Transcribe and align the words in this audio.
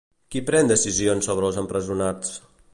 Qui 0.35 0.39
pren 0.47 0.71
decisions 0.71 1.29
sobre 1.31 1.47
els 1.51 1.61
empresonats? 1.65 2.37